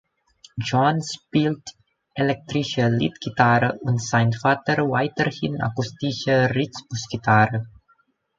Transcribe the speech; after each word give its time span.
John 0.59 0.99
spielt 1.03 1.61
elektrische 2.15 2.89
Leadgitarre 2.89 3.77
und 3.83 4.01
sein 4.03 4.33
Vater 4.33 4.77
weiterhin 4.89 5.61
akustische 5.61 6.49
Rhythmusgitarre. 6.55 7.67